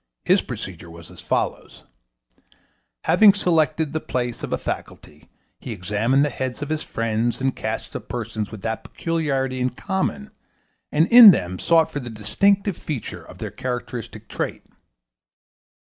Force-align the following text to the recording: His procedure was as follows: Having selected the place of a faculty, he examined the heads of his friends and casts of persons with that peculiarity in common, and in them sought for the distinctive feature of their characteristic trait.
His 0.23 0.41
procedure 0.41 0.89
was 0.89 1.11
as 1.11 1.21
follows: 1.21 1.83
Having 3.03 3.35
selected 3.35 3.93
the 3.93 3.99
place 3.99 4.41
of 4.41 4.51
a 4.51 4.57
faculty, 4.57 5.29
he 5.59 5.71
examined 5.73 6.25
the 6.25 6.31
heads 6.31 6.63
of 6.63 6.69
his 6.69 6.81
friends 6.81 7.39
and 7.39 7.55
casts 7.55 7.93
of 7.93 8.09
persons 8.09 8.49
with 8.49 8.63
that 8.63 8.83
peculiarity 8.83 9.59
in 9.59 9.69
common, 9.69 10.31
and 10.91 11.07
in 11.09 11.29
them 11.29 11.59
sought 11.59 11.91
for 11.91 11.99
the 11.99 12.09
distinctive 12.09 12.77
feature 12.77 13.23
of 13.23 13.37
their 13.37 13.51
characteristic 13.51 14.27
trait. 14.27 14.63